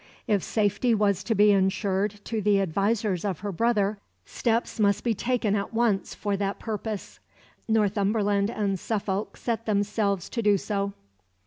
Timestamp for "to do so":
10.29-10.93